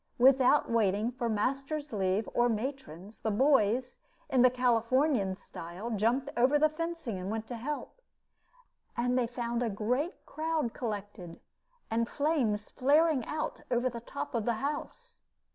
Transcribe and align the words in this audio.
Without 0.17 0.67
waiting 0.67 1.11
for 1.11 1.29
master's 1.29 1.93
leave 1.93 2.27
or 2.33 2.49
matron's, 2.49 3.19
the 3.19 3.29
boys, 3.29 3.99
in 4.31 4.41
the 4.41 4.49
Californian 4.49 5.35
style, 5.35 5.91
jumped 5.91 6.31
over 6.35 6.57
the 6.57 6.69
fencing 6.69 7.19
and 7.19 7.29
went 7.29 7.45
to 7.45 7.55
help. 7.55 8.01
And 8.97 9.15
they 9.15 9.27
found 9.27 9.61
a 9.61 9.69
great 9.69 10.25
crowd 10.25 10.73
collected, 10.73 11.39
and 11.91 12.09
flames 12.09 12.71
flaring 12.71 13.23
out 13.27 13.61
of 13.69 13.83
the 13.93 14.01
top 14.01 14.33
of 14.33 14.45
the 14.45 14.53
house. 14.55 15.21